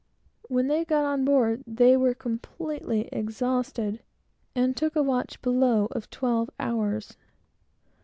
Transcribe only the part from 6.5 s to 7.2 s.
hours.